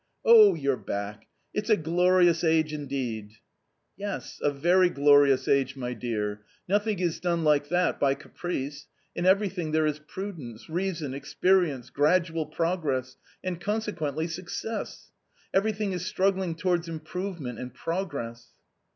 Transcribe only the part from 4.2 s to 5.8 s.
a very glorious age,